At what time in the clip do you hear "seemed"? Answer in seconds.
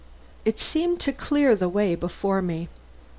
0.59-0.99